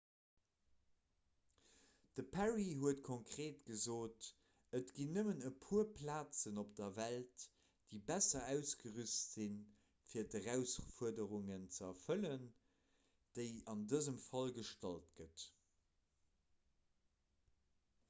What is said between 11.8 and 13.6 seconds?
erfëllen déi